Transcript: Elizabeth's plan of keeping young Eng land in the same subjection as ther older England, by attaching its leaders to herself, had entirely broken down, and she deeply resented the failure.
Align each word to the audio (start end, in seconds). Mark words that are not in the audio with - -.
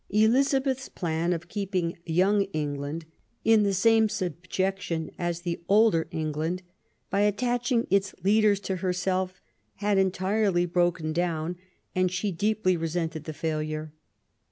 Elizabeth's 0.09 0.89
plan 0.89 1.31
of 1.31 1.47
keeping 1.47 1.95
young 2.07 2.47
Eng 2.55 2.73
land 2.73 3.05
in 3.45 3.61
the 3.61 3.71
same 3.71 4.09
subjection 4.09 5.11
as 5.19 5.41
ther 5.41 5.57
older 5.69 6.07
England, 6.09 6.63
by 7.11 7.19
attaching 7.21 7.85
its 7.91 8.15
leaders 8.23 8.59
to 8.59 8.77
herself, 8.77 9.39
had 9.75 9.99
entirely 9.99 10.65
broken 10.65 11.13
down, 11.13 11.55
and 11.93 12.09
she 12.11 12.31
deeply 12.31 12.75
resented 12.75 13.25
the 13.25 13.31
failure. 13.33 13.93